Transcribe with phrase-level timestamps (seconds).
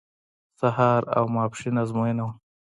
[0.59, 2.33] سهار او ماسپښین ازموینه وه.